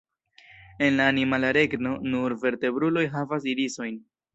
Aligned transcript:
En 0.79 0.97
la 1.01 1.05
animala 1.13 1.53
regno, 1.59 1.93
nur 2.15 2.37
vertebruloj 2.49 3.09
havas 3.19 3.51
irisojn. 3.57 4.07